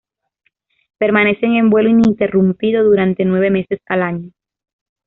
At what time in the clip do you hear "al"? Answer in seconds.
3.85-4.01